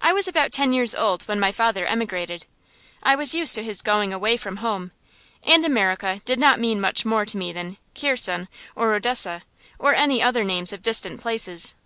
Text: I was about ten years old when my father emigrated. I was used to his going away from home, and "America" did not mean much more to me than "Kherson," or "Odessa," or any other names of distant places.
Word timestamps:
I 0.00 0.12
was 0.12 0.26
about 0.26 0.50
ten 0.50 0.72
years 0.72 0.92
old 0.92 1.22
when 1.28 1.38
my 1.38 1.52
father 1.52 1.86
emigrated. 1.86 2.46
I 3.00 3.14
was 3.14 3.32
used 3.32 3.54
to 3.54 3.62
his 3.62 3.80
going 3.80 4.12
away 4.12 4.36
from 4.36 4.56
home, 4.56 4.90
and 5.44 5.64
"America" 5.64 6.20
did 6.24 6.40
not 6.40 6.58
mean 6.58 6.80
much 6.80 7.04
more 7.04 7.24
to 7.24 7.36
me 7.36 7.52
than 7.52 7.76
"Kherson," 7.94 8.48
or 8.74 8.92
"Odessa," 8.92 9.42
or 9.78 9.94
any 9.94 10.20
other 10.20 10.42
names 10.42 10.72
of 10.72 10.82
distant 10.82 11.20
places. 11.20 11.76